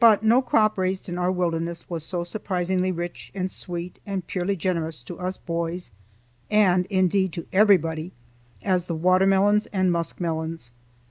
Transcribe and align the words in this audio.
But 0.00 0.22
no 0.22 0.40
crop 0.40 0.78
raised 0.78 1.06
in 1.06 1.18
our 1.18 1.30
wilderness 1.30 1.90
was 1.90 2.02
so 2.02 2.24
surprisingly 2.24 2.90
rich 2.90 3.30
and 3.34 3.50
sweet 3.50 3.98
and 4.06 4.26
purely 4.26 4.56
generous 4.56 5.02
to 5.02 5.18
us 5.18 5.36
boys 5.36 5.90
and, 6.50 6.86
indeed, 6.86 7.34
to 7.34 7.46
everybody 7.52 8.12
as 8.62 8.86
the 8.86 8.94
watermelons 8.94 9.66
and 9.66 9.92
muskmelons. 9.92 10.70